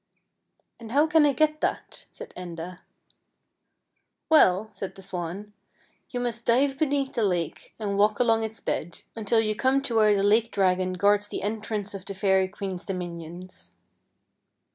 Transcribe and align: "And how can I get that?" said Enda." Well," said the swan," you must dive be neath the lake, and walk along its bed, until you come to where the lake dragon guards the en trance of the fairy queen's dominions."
"And 0.79 0.91
how 0.93 1.05
can 1.05 1.27
I 1.27 1.33
get 1.33 1.61
that?" 1.61 2.05
said 2.11 2.33
Enda." 2.35 2.79
Well," 4.31 4.71
said 4.73 4.95
the 4.95 5.03
swan," 5.03 5.53
you 6.09 6.19
must 6.19 6.43
dive 6.43 6.79
be 6.79 6.87
neath 6.87 7.13
the 7.13 7.21
lake, 7.21 7.75
and 7.77 7.99
walk 7.99 8.17
along 8.19 8.43
its 8.43 8.61
bed, 8.61 9.01
until 9.15 9.41
you 9.41 9.53
come 9.53 9.79
to 9.83 9.97
where 9.97 10.15
the 10.17 10.23
lake 10.23 10.49
dragon 10.51 10.93
guards 10.93 11.27
the 11.27 11.43
en 11.43 11.61
trance 11.61 11.93
of 11.93 12.03
the 12.05 12.15
fairy 12.15 12.47
queen's 12.47 12.83
dominions." 12.83 13.73